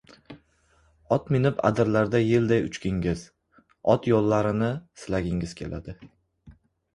[1.17, 3.21] Ot minib adirlarda yelday uchgingiz,
[3.95, 4.71] ot yollarini
[5.03, 5.97] silagingiz keladi.